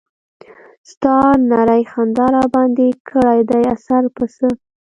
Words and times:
ستا 0.91 1.15
نرۍ 1.49 1.83
خندا 1.91 2.25
راباندې 2.35 2.87
کړے 3.09 3.37
دے 3.49 3.61
اثر 3.75 4.03
پۀ 4.15 4.23
څۀ 4.35 4.47